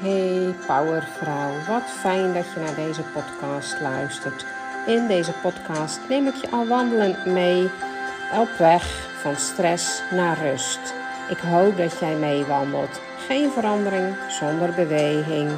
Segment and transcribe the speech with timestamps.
[0.00, 4.46] Hey Powervrouw, wat fijn dat je naar deze podcast luistert.
[4.86, 7.70] In deze podcast neem ik je al wandelend mee
[8.40, 8.84] op weg
[9.20, 10.94] van stress naar rust.
[11.30, 13.00] Ik hoop dat jij meewandelt.
[13.26, 15.50] Geen verandering zonder beweging.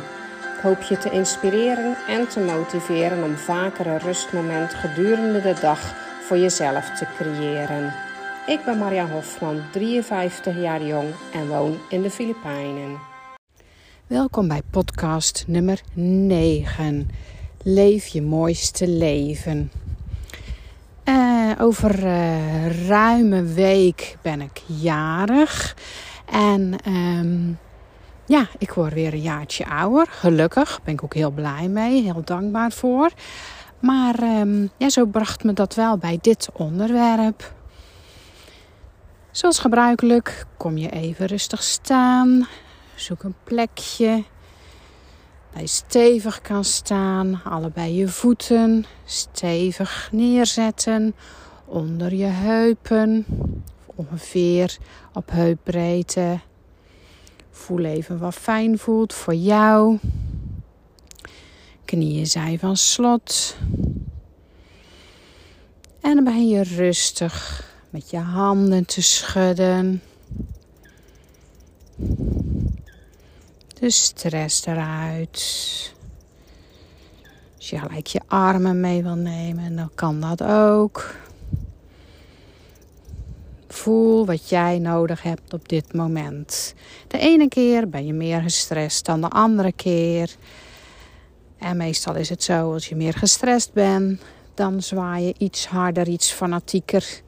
[0.56, 5.94] Ik hoop je te inspireren en te motiveren om vaker een rustmoment gedurende de dag
[6.20, 7.92] voor jezelf te creëren.
[8.46, 13.09] Ik ben Maria Hofman, 53 jaar jong en woon in de Filipijnen.
[14.10, 17.10] Welkom bij podcast nummer 9.
[17.62, 19.70] Leef je mooiste leven.
[21.04, 25.76] Uh, over uh, ruime week ben ik jarig.
[26.30, 27.58] En um,
[28.26, 30.06] ja, ik word weer een jaartje ouder.
[30.10, 30.80] Gelukkig.
[30.82, 32.02] Ben ik ook heel blij mee.
[32.02, 33.10] Heel dankbaar voor.
[33.80, 37.52] Maar um, ja, zo bracht me dat wel bij dit onderwerp.
[39.30, 42.46] Zoals gebruikelijk kom je even rustig staan.
[43.00, 44.24] Zoek een plekje
[45.52, 47.40] waar je stevig kan staan.
[47.44, 51.14] Allebei je voeten stevig neerzetten
[51.64, 53.26] onder je heupen.
[53.86, 54.76] Ongeveer
[55.12, 56.40] op heupbreedte.
[57.50, 59.98] Voel even wat fijn voelt voor jou.
[61.84, 63.56] Knieën zijn van slot.
[66.00, 70.02] En dan ben je rustig met je handen te schudden.
[73.80, 75.94] De stress eruit.
[77.56, 81.14] Als je gelijk je armen mee wil nemen, dan kan dat ook.
[83.68, 86.74] Voel wat jij nodig hebt op dit moment.
[87.08, 90.36] De ene keer ben je meer gestrest dan de andere keer.
[91.58, 94.20] En meestal is het zo, als je meer gestrest bent,
[94.54, 97.22] dan zwaai je iets harder, iets fanatieker.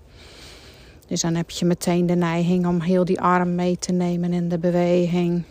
[1.06, 4.48] Dus dan heb je meteen de neiging om heel die arm mee te nemen in
[4.48, 5.44] de beweging.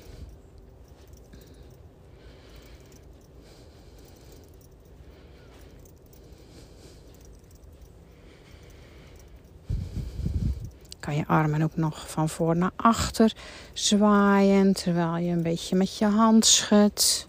[11.16, 13.34] Je armen ook nog van voor naar achter
[13.74, 17.28] zwaaien terwijl je een beetje met je hand schudt.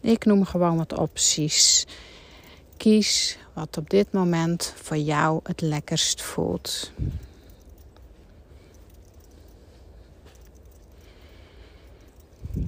[0.00, 1.86] Ik noem gewoon wat opties.
[2.76, 6.92] Kies wat op dit moment voor jou het lekkerst voelt.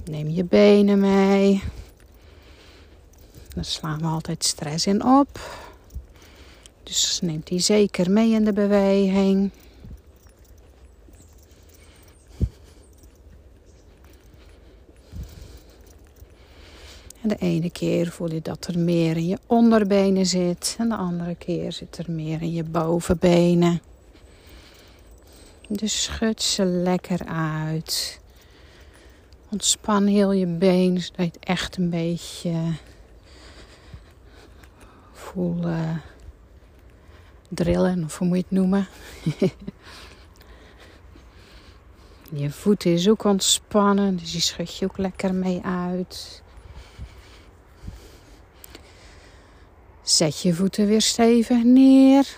[0.05, 1.63] Neem je benen mee.
[3.53, 5.39] Dan slaan we altijd stress in op.
[6.87, 9.51] Dus neemt hij zeker mee in de beweging.
[17.21, 20.75] En de ene keer voel je dat er meer in je onderbenen zit.
[20.79, 23.81] En de andere keer zit er meer in je bovenbenen.
[25.67, 28.19] Dus schud ze lekker uit.
[29.49, 32.73] Ontspan heel je been, zodat je het echt een beetje
[35.13, 35.65] voelt
[37.47, 38.87] drillen, of hoe moet je het noemen.
[42.41, 46.43] je voet is ook ontspannen, dus die schud je ook lekker mee uit.
[50.01, 52.37] Zet je voeten weer stevig neer.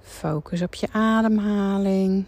[0.00, 2.24] Focus op je ademhaling.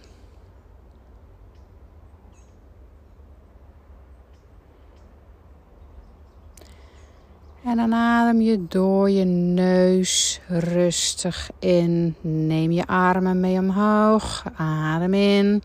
[7.74, 12.14] En dan adem je door je neus rustig in.
[12.20, 14.44] Neem je armen mee omhoog.
[14.56, 15.62] Adem in.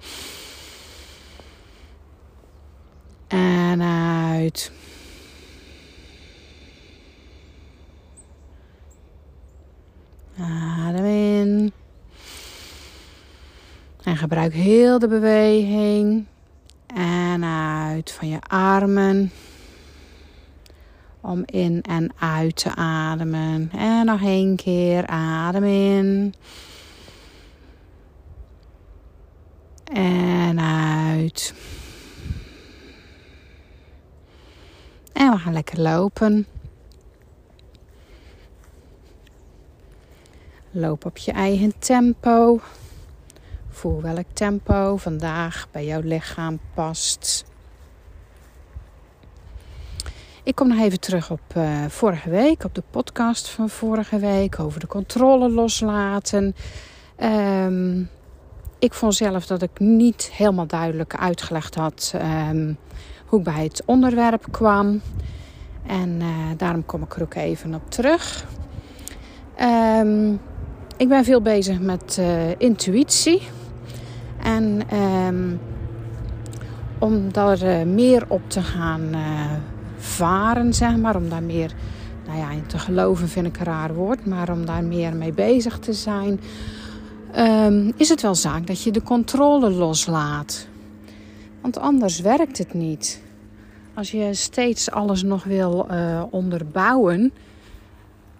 [3.28, 4.72] En uit.
[10.40, 11.74] Adem in.
[14.04, 16.26] En gebruik heel de beweging.
[16.96, 19.32] En uit van je armen
[21.22, 23.72] om in en uit te ademen.
[23.72, 26.34] En nog één keer adem in.
[29.94, 31.54] En uit.
[35.14, 36.48] En we gaan lekker lopen.
[40.72, 42.60] Loop op je eigen tempo.
[43.70, 47.46] Voel welk tempo vandaag bij jouw lichaam past.
[50.50, 54.60] Ik kom nog even terug op uh, vorige week, op de podcast van vorige week
[54.60, 56.56] over de controle loslaten.
[57.24, 58.10] Um,
[58.80, 62.14] ik vond zelf dat ik niet helemaal duidelijk uitgelegd had
[62.50, 62.78] um,
[63.26, 65.02] hoe ik bij het onderwerp kwam.
[65.86, 68.46] En uh, daarom kom ik er ook even op terug.
[69.62, 70.40] Um,
[70.98, 73.42] ik ben veel bezig met uh, intuïtie.
[74.44, 74.82] En
[77.00, 79.16] om daar meer op te gaan
[80.00, 81.16] varen, zeg maar.
[81.16, 81.74] Om daar meer
[82.26, 84.26] nou ja, in te geloven vind ik een raar woord.
[84.26, 86.40] Maar om daar meer mee bezig te zijn.
[87.38, 90.68] Um, is het wel zaak dat je de controle loslaat.
[91.62, 93.22] Want anders werkt het niet.
[93.94, 97.34] Als je steeds alles nog wil uh, onderbouwen,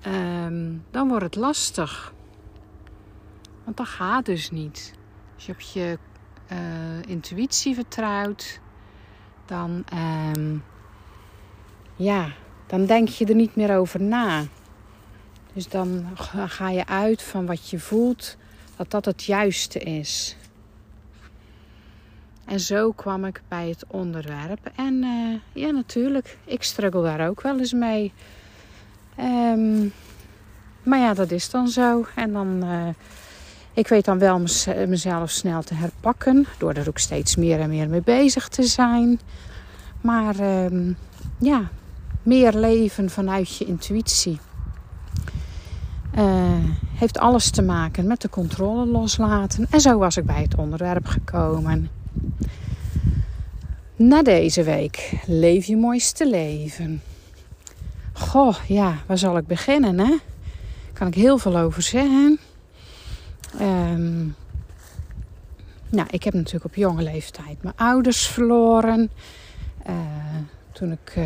[0.08, 2.14] um, dan wordt het lastig.
[3.64, 4.94] Want dat gaat dus niet.
[5.36, 5.98] Als je op je
[6.52, 6.58] uh,
[7.08, 8.60] intuïtie vertrouwt,
[9.46, 9.84] dan,
[10.36, 10.64] um,
[12.00, 12.32] ja,
[12.68, 14.44] dan denk je er niet meer over na.
[15.54, 16.06] Dus dan
[16.48, 18.38] ga je uit van wat je voelt,
[18.76, 20.36] dat dat het juiste is.
[22.46, 24.72] En zo kwam ik bij het onderwerp.
[24.76, 28.14] En uh, ja, natuurlijk, ik struggle daar ook wel eens mee.
[29.20, 29.94] Um,
[30.84, 32.06] maar ja, dat is dan zo.
[32.16, 32.88] En dan, uh,
[33.74, 34.44] ik weet dan wel
[34.88, 36.46] mezelf snel te herpakken.
[36.58, 39.20] Door er ook steeds meer en meer mee bezig te zijn.
[40.02, 40.98] Maar um,
[41.40, 41.70] ja,
[42.24, 44.40] meer leven vanuit je intuïtie.
[46.18, 46.24] Uh,
[46.94, 49.68] heeft alles te maken met de controle loslaten.
[49.70, 51.90] En zo was ik bij het onderwerp gekomen.
[53.96, 57.02] Na deze week, leef je mooiste leven.
[58.14, 60.16] Goh, ja, waar zal ik beginnen, hè?
[60.94, 62.40] Kan ik heel veel over zeggen.
[63.62, 64.36] Um,
[65.90, 69.12] nou, ik heb natuurlijk op jonge leeftijd mijn ouders verloren.
[69.90, 69.96] Uh,
[70.72, 71.26] toen ik, uh,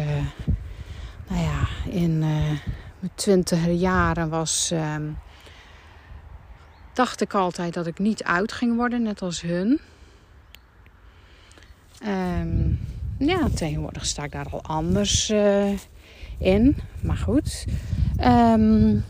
[1.28, 2.60] nou ja, in uh,
[3.00, 5.18] mijn twintiger jaren was, um,
[6.94, 9.80] dacht ik altijd dat ik niet oud ging worden, net als hun.
[12.06, 12.80] Um,
[13.18, 15.72] ja, tegenwoordig sta ik daar al anders uh,
[16.38, 16.78] in.
[17.02, 17.66] Maar goed.
[18.22, 19.04] Um,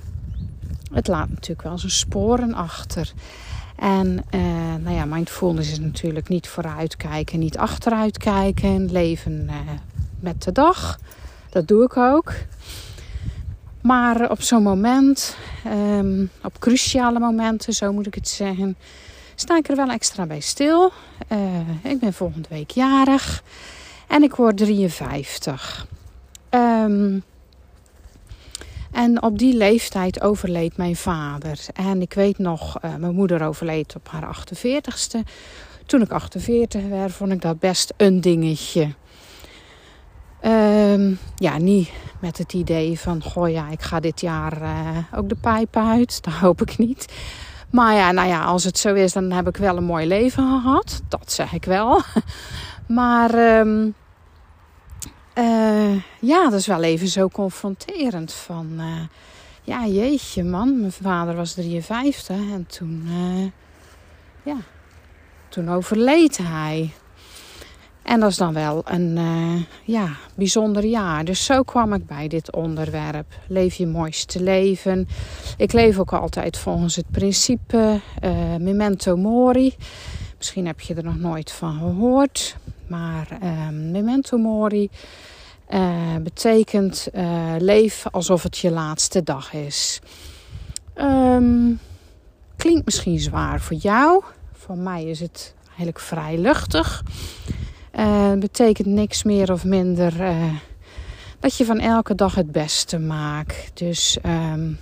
[0.94, 3.12] het laat natuurlijk wel zijn sporen achter.
[3.76, 8.92] En uh, nou ja, mindfulness is natuurlijk niet vooruitkijken, niet achteruitkijken.
[8.92, 9.56] Leven uh,
[10.20, 11.00] met de dag.
[11.54, 12.34] Dat doe ik ook.
[13.82, 18.78] Maar op zo'n moment, um, op cruciale momenten, zo moet ik het zeggen,
[19.36, 20.92] sta ik er wel extra bij stil.
[21.32, 23.44] Uh, ik ben volgende week jarig
[24.08, 25.88] en ik word 53.
[26.50, 27.24] Um,
[28.92, 31.60] en op die leeftijd overleed mijn vader.
[31.74, 35.20] En ik weet nog, uh, mijn moeder overleed op haar 48ste.
[35.86, 38.94] Toen ik 48 werd, vond ik dat best een dingetje.
[40.46, 45.30] Um, ja, niet met het idee van, goh ja, ik ga dit jaar uh, ook
[45.30, 46.20] de pijp uit.
[46.24, 47.14] Dat hoop ik niet.
[47.70, 50.62] Maar ja, nou ja, als het zo is, dan heb ik wel een mooi leven
[50.62, 51.02] gehad.
[51.08, 52.02] Dat zeg ik wel.
[52.88, 53.96] Maar um,
[55.38, 58.34] uh, ja, dat is wel even zo confronterend.
[58.34, 58.86] Van uh,
[59.62, 63.10] ja, jeetje man, mijn vader was 53 en toen,
[64.44, 64.58] ja,
[65.50, 66.94] toen overleed hij.
[68.04, 69.20] En dat is dan wel een
[69.84, 71.26] ja, bijzonder jaar.
[71.26, 73.26] Dus zo kwam ik bij dit onderwerp.
[73.48, 75.08] Leef je mooiste leven.
[75.58, 78.00] Ik leef ook altijd volgens het principe
[78.60, 79.76] memento mori.
[80.38, 82.58] Misschien heb je er nog nooit van gehoord.
[82.88, 84.90] Maar uh, memento mori
[85.70, 87.08] uh, betekent
[87.58, 90.00] leef alsof het je laatste dag is.
[90.96, 91.80] Um,
[92.56, 94.24] klinkt misschien zwaar voor jou.
[94.54, 97.04] Voor mij is het eigenlijk vrij luchtig.
[98.00, 100.14] Uh, betekent niks meer of minder
[101.40, 103.72] dat je van elke dag het beste maakt.
[103.74, 104.78] Dus um,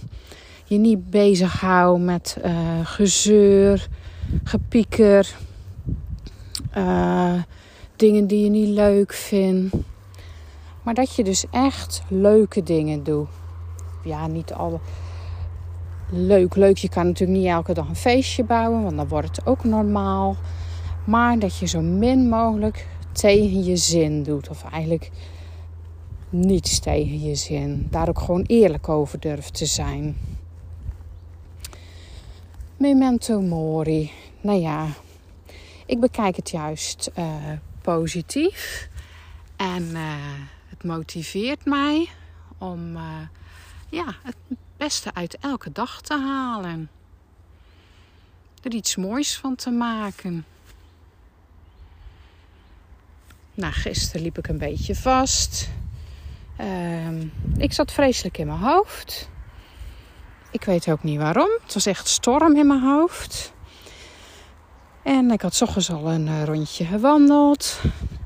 [0.66, 2.38] je niet bezighoudt met
[2.84, 3.88] gezeur,
[4.44, 5.36] gepieker,
[7.96, 9.76] dingen die je niet leuk vindt.
[10.84, 13.28] Maar dat je dus echt leuke dingen doet.
[14.04, 14.80] Ja, niet alle
[16.10, 16.56] leuk.
[16.56, 19.64] Leuk, je kan natuurlijk niet elke dag een feestje bouwen, want dan wordt het ook
[19.64, 20.36] normaal.
[21.04, 24.50] Maar dat je zo min mogelijk tegen je zin doet.
[24.50, 25.12] Of eigenlijk
[26.30, 27.88] niets tegen je zin.
[27.90, 30.18] Daar ook gewoon eerlijk over durft te zijn.
[32.78, 34.12] Memento mori.
[34.42, 34.88] Nou ja,
[35.86, 37.36] ik bekijk het juist uh,
[37.82, 38.90] positief.
[39.56, 40.14] En uh,
[40.70, 42.10] het motiveert mij
[42.58, 43.02] om uh,
[43.90, 44.36] ja, het
[44.78, 46.90] beste uit elke dag te halen.
[48.64, 50.46] Er iets moois van te maken.
[53.54, 55.70] Nou, gisteren liep ik een beetje vast.
[56.62, 57.22] Uh,
[57.58, 59.30] ik zat vreselijk in mijn hoofd.
[60.52, 61.50] Ik weet ook niet waarom.
[61.64, 63.54] Het was echt storm in mijn hoofd.
[65.04, 67.82] En ik had ochtends al een uh, rondje gewandeld.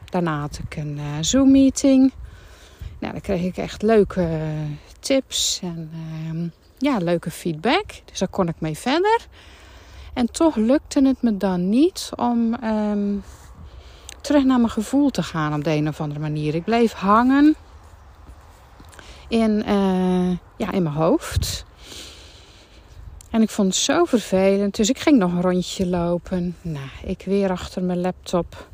[0.09, 2.13] Daarna had ik een uh, Zoom-meeting.
[2.99, 4.53] Nou, dan kreeg ik echt leuke
[4.99, 7.85] tips en uh, ja, leuke feedback.
[8.05, 9.27] Dus daar kon ik mee verder.
[10.13, 13.17] En toch lukte het me dan niet om ehm,
[14.25, 16.55] terug naar mijn gevoel te gaan op de een of andere manier.
[16.55, 17.55] Ik bleef hangen
[19.27, 21.65] in, uh, ja, in mijn hoofd.
[23.29, 24.75] En ik vond het zo vervelend.
[24.75, 26.55] Dus ik ging nog een rondje lopen.
[26.61, 28.67] Nou, ik weer achter mijn laptop.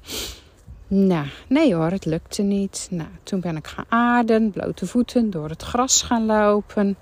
[0.88, 2.88] Nou, nee hoor, het lukte niet.
[2.92, 6.98] Nou, toen ben ik gaan aarden, blote voeten, door het gras gaan lopen.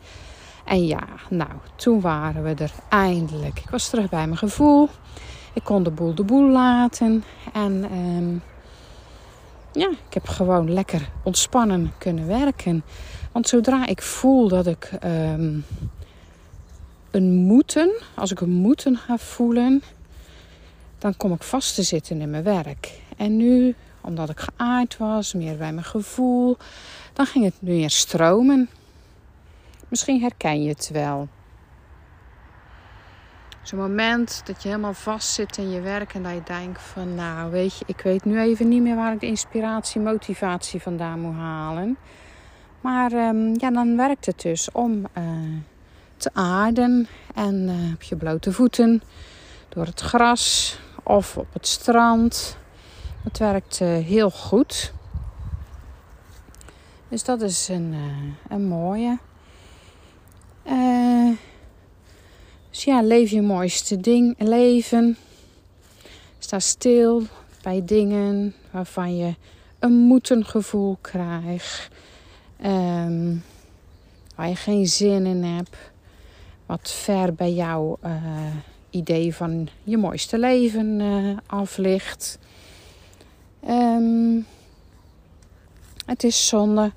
[0.65, 3.59] En ja, nou, toen waren we er eindelijk.
[3.59, 4.89] Ik was terug bij mijn gevoel.
[5.53, 7.23] Ik kon de boel de boel laten.
[7.53, 8.33] En ehm,
[9.81, 12.83] ja, ik heb gewoon lekker ontspannen kunnen werken.
[13.31, 15.59] Want zodra ik voel dat ik ehm,
[17.11, 19.83] een moeten, als ik een moeten ga voelen,
[20.97, 23.01] dan kom ik vast te zitten in mijn werk.
[23.17, 26.57] En nu, omdat ik geaard was, meer bij mijn gevoel,
[27.13, 28.69] dan ging het meer stromen.
[29.87, 31.27] Misschien herken je het wel.
[33.61, 37.15] Zo'n moment dat je helemaal vast zit in je werk en dat je denkt van
[37.15, 41.19] nou weet je, ik weet nu even niet meer waar ik de inspiratie, motivatie vandaan
[41.19, 41.97] moet halen.
[42.81, 45.23] Maar um, ja, dan werkt het dus om uh,
[46.17, 49.01] te aarden en uh, op je blote voeten
[49.69, 52.57] door het gras of op het strand.
[53.23, 54.93] Het werkt uh, heel goed.
[57.07, 57.95] Dus dat is een,
[58.49, 59.17] een mooie.
[62.69, 65.17] Dus ja, leef je mooiste ding, leven.
[66.39, 67.23] Sta stil
[67.61, 69.35] bij dingen waarvan je
[69.79, 71.87] een moeten gevoel krijgt.
[72.65, 73.43] Um,
[74.35, 75.77] waar je geen zin in hebt.
[76.65, 78.11] Wat ver bij jouw uh,
[78.89, 82.39] idee van je mooiste leven uh, af ligt.
[83.69, 84.45] Um,
[86.05, 86.91] het is zonde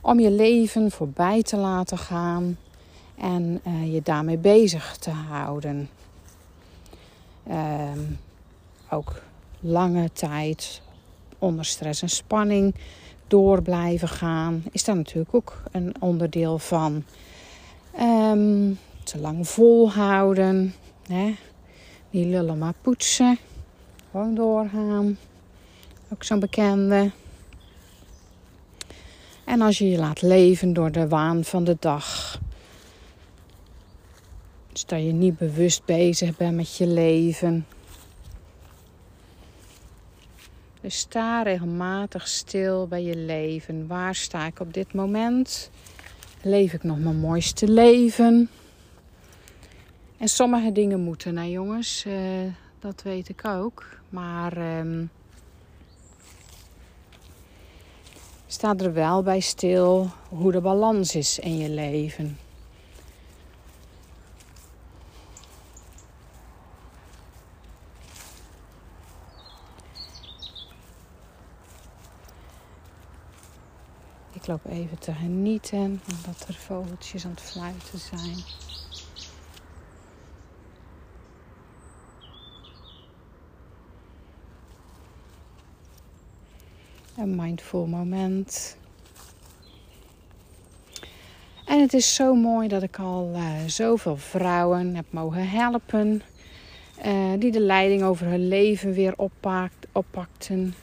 [0.00, 2.58] om je leven voorbij te laten gaan
[3.16, 5.88] en uh, je daarmee bezig te houden.
[7.50, 8.18] Um,
[8.90, 9.22] ook
[9.60, 10.82] lange tijd
[11.38, 12.74] onder stress en spanning
[13.26, 17.04] door blijven gaan, is daar natuurlijk ook een onderdeel van.
[18.00, 20.74] Um, te lang volhouden,
[21.06, 21.34] hè?
[22.10, 23.38] niet lullen maar poetsen,
[24.10, 25.18] gewoon doorgaan.
[26.12, 27.10] Ook zo'n bekende.
[29.44, 32.23] En als je je laat leven door de waan van de dag,
[34.88, 37.66] dat je niet bewust bezig bent met je leven.
[40.80, 43.86] Dus sta regelmatig stil bij je leven.
[43.86, 45.70] Waar sta ik op dit moment?
[46.42, 48.48] Leef ik nog mijn mooiste leven?
[50.18, 52.14] En sommige dingen moeten, nou jongens, uh,
[52.78, 53.86] dat weet ik ook.
[54.08, 55.10] Maar um,
[58.46, 62.38] sta er wel bij stil hoe de balans is in je leven.
[74.44, 78.36] Ik loop even te genieten omdat er vogeltjes aan het fluiten zijn.
[87.16, 88.76] Een mindful moment.
[91.64, 96.22] En het is zo mooi dat ik al uh, zoveel vrouwen heb mogen helpen.
[97.06, 100.74] Uh, die de leiding over hun leven weer oppakt, oppakten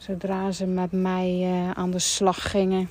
[0.00, 2.88] zodra ze met mij uh, aan de slag gingen.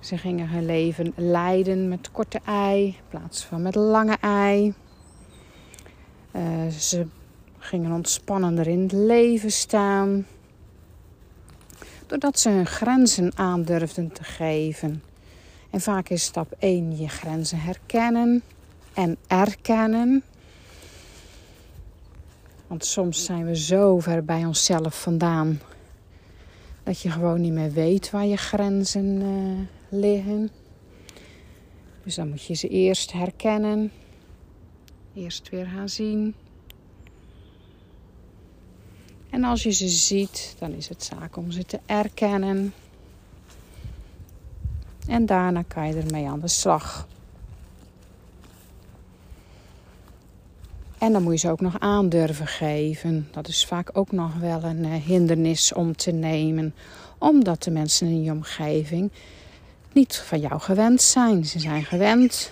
[0.00, 4.74] Ze gingen hun leven leiden met korte ei in plaats van met lange ei.
[6.32, 7.06] Uh, ze
[7.58, 10.26] gingen ontspannender in het leven staan.
[12.06, 15.02] Doordat ze hun grenzen aandurfden te geven.
[15.70, 18.42] En vaak is stap 1 je grenzen herkennen
[18.94, 20.22] en erkennen.
[22.66, 25.60] Want soms zijn we zo ver bij onszelf vandaan
[26.82, 29.58] dat je gewoon niet meer weet waar je grenzen uh,
[30.00, 30.50] liggen.
[32.04, 33.92] Dus dan moet je ze eerst herkennen,
[35.14, 36.34] eerst weer gaan zien.
[39.30, 42.74] En als je ze ziet, dan is het zaak om ze te erkennen.
[45.08, 47.06] En daarna kan je ermee aan de slag.
[50.98, 53.28] En dan moet je ze ook nog aandurven geven.
[53.30, 56.74] Dat is vaak ook nog wel een uh, hindernis om te nemen.
[57.18, 59.10] Omdat de mensen in je omgeving
[59.92, 61.44] niet van jou gewend zijn.
[61.44, 62.50] Ze zijn gewend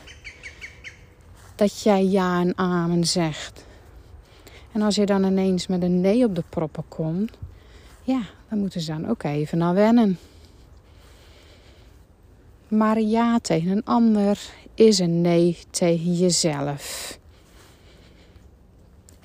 [1.54, 3.66] dat jij ja en amen zegt.
[4.72, 7.32] En als je dan ineens met een nee op de proppen komt,
[8.02, 10.18] ja, dan moeten ze dan ook even naar wennen.
[12.68, 14.38] Maar ja tegen een ander
[14.74, 17.18] is een nee tegen jezelf.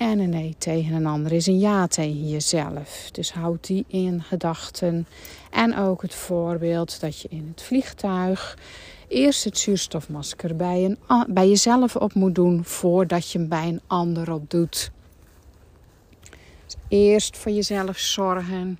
[0.00, 3.08] En een nee tegen een ander is een ja tegen jezelf.
[3.12, 5.06] Dus houd die in gedachten.
[5.50, 8.58] En ook het voorbeeld dat je in het vliegtuig
[9.08, 13.80] eerst het zuurstofmasker bij, een, bij jezelf op moet doen voordat je hem bij een
[13.86, 14.90] ander op doet.
[16.64, 18.78] Dus eerst voor jezelf zorgen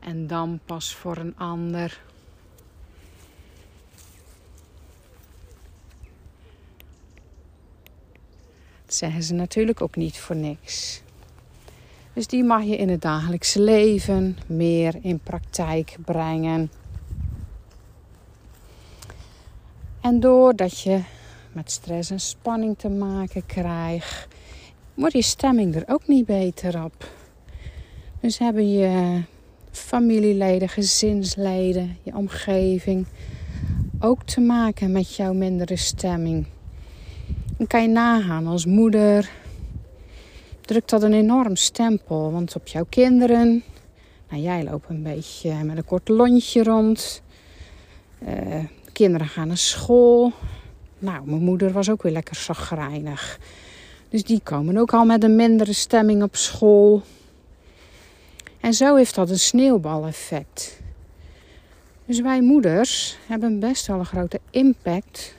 [0.00, 2.00] en dan pas voor een ander.
[8.94, 11.02] Zeggen ze natuurlijk ook niet voor niks.
[12.12, 16.70] Dus die mag je in het dagelijkse leven meer in praktijk brengen.
[20.00, 21.00] En doordat je
[21.52, 24.28] met stress en spanning te maken krijgt,
[24.94, 27.08] wordt je stemming er ook niet beter op.
[28.20, 29.22] Dus hebben je
[29.70, 33.06] familieleden, gezinsleden, je omgeving
[34.00, 36.46] ook te maken met jouw mindere stemming.
[37.60, 39.30] Dan kan je nagaan als moeder.
[40.60, 43.62] Drukt dat een enorm stempel, want op jouw kinderen.
[44.28, 47.22] Nou, jij loopt een beetje met een kort lontje rond.
[48.28, 50.32] Uh, kinderen gaan naar school.
[50.98, 53.38] Nou, mijn moeder was ook weer lekker zagrijnig.
[54.08, 57.02] Dus die komen ook al met een mindere stemming op school.
[58.60, 60.80] En zo heeft dat een sneeuwbaleffect.
[62.04, 65.38] Dus wij moeders hebben best wel een grote impact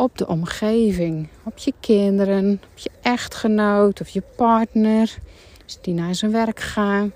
[0.00, 1.28] op de omgeving.
[1.42, 5.18] Op je kinderen, op je echtgenoot of je partner.
[5.64, 7.12] Als die naar zijn werk gaan.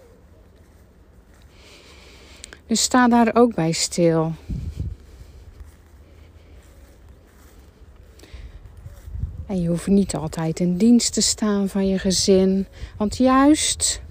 [2.66, 4.32] Dus sta daar ook bij stil.
[9.46, 12.66] En je hoeft niet altijd in dienst te staan van je gezin.
[12.96, 14.02] Want juist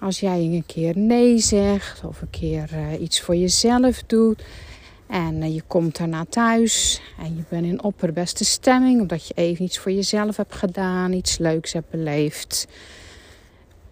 [0.00, 4.42] als jij een keer nee zegt of een keer uh, iets voor jezelf doet.
[5.08, 9.64] En uh, je komt daarna thuis en je bent in opperbeste stemming omdat je even
[9.64, 12.66] iets voor jezelf hebt gedaan, iets leuks hebt beleefd.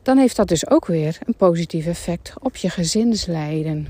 [0.02, 3.88] Dan heeft dat dus ook weer een positief effect op je gezinsleiden.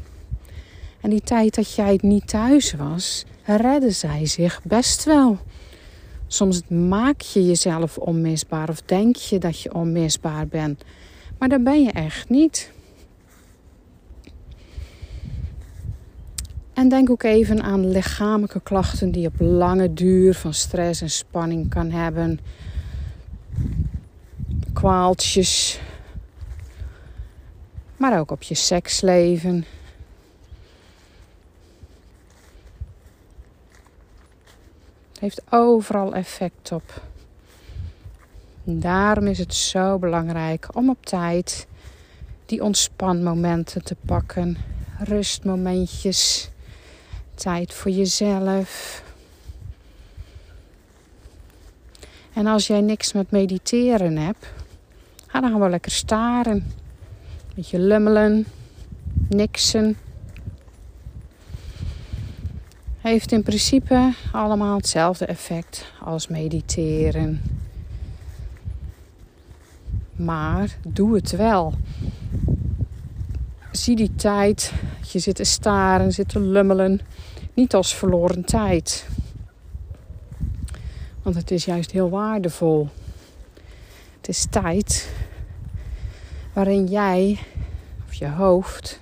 [1.00, 5.38] En die tijd dat jij niet thuis was, redden zij zich best wel.
[6.26, 10.84] Soms maak je jezelf onmisbaar of denk je dat je onmisbaar bent.
[11.38, 12.70] Maar dat ben je echt niet.
[16.76, 21.68] En denk ook even aan lichamelijke klachten die op lange duur van stress en spanning
[21.68, 22.40] kan hebben.
[24.72, 25.80] Kwaaltjes.
[27.96, 29.64] Maar ook op je seksleven.
[35.12, 37.02] Het heeft overal effect op.
[38.64, 41.66] Daarom is het zo belangrijk om op tijd
[42.46, 44.56] die ontspanmomenten te pakken.
[44.98, 46.50] Rustmomentjes.
[47.36, 49.02] Tijd voor jezelf.
[52.32, 54.46] En als jij niks met mediteren hebt,
[55.26, 56.72] ga dan gewoon lekker staren.
[57.54, 58.46] Beetje lummelen,
[59.28, 59.96] niksen.
[62.98, 67.42] Heeft in principe allemaal hetzelfde effect als mediteren.
[70.16, 71.74] Maar doe het wel.
[73.76, 74.72] Zie die tijd,
[75.12, 77.00] je zit te staren, zit te lummelen,
[77.54, 79.08] niet als verloren tijd.
[81.22, 82.88] Want het is juist heel waardevol.
[84.16, 85.12] Het is tijd
[86.52, 87.38] waarin jij
[88.06, 89.00] of je hoofd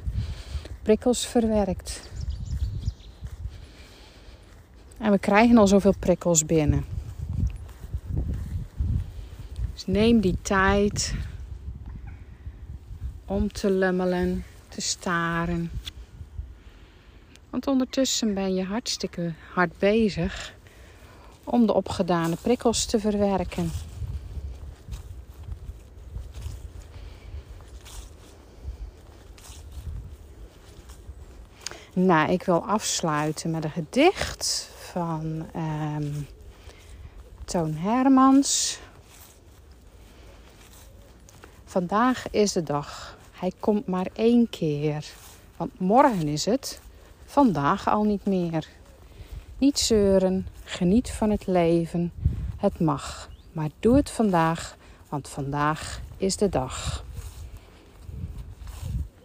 [0.82, 2.10] prikkels verwerkt.
[4.98, 6.84] En we krijgen al zoveel prikkels binnen.
[9.72, 11.14] Dus neem die tijd
[13.24, 15.70] om te lummelen, te staren.
[17.50, 20.54] Want ondertussen ben je hartstikke hard bezig
[21.44, 23.70] om de opgedane prikkels te verwerken.
[31.92, 36.26] Nou, ik wil afsluiten met een gedicht van um,
[37.44, 38.78] Toon Hermans.
[41.64, 43.16] Vandaag is de dag.
[43.35, 45.12] Hij komt maar één keer.
[45.57, 46.81] Want morgen is het,
[47.25, 48.68] vandaag al niet meer.
[49.59, 52.12] Niet zeuren, geniet van het leven.
[52.57, 54.77] Het mag, maar doe het vandaag,
[55.09, 57.05] want vandaag is de dag.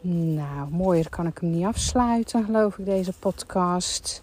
[0.02, 4.22] Nou, mooier kan ik hem niet afsluiten, geloof ik, deze podcast.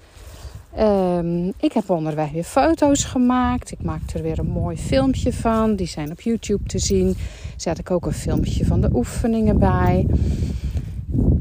[0.79, 3.73] Um, ik heb onderweg weer foto's gemaakt.
[3.73, 5.77] Ik maak er weer een mooi filmpje van.
[5.77, 7.17] Die zijn op YouTube te zien.
[7.57, 10.07] Zet ik ook een filmpje van de oefeningen bij.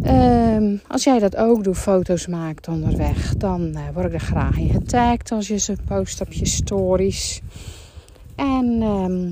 [0.04, 4.58] Ehm, als jij dat ook doet, foto's maakt onderweg, dan uh, word ik er graag
[4.58, 7.42] in getagd als je ze post op je stories.
[8.36, 9.32] En ehm,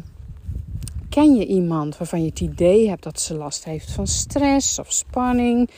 [1.09, 4.91] ken je iemand waarvan je het idee hebt dat ze last heeft van stress of
[4.91, 5.69] spanning?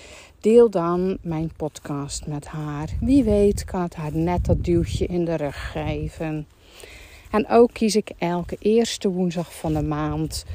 [0.45, 2.89] Deel dan mijn podcast met haar.
[2.99, 6.47] Wie weet kan het haar net dat duwtje in de rug geven.
[7.31, 10.45] En ook kies ik elke eerste woensdag van de maand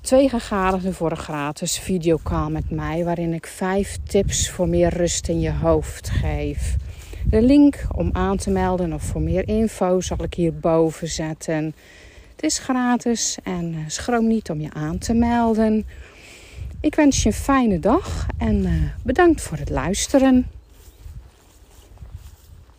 [0.00, 5.28] twee gegadigden voor een gratis videocall met mij, waarin ik vijf tips voor meer rust
[5.28, 6.76] in je hoofd geef.
[7.24, 11.74] De link om aan te melden of voor meer info zal ik hierboven zetten.
[12.30, 15.86] Het is gratis en eh, schroom niet om je aan te melden.
[16.80, 20.46] Ik wens je een fijne dag en eh, bedankt voor het luisteren.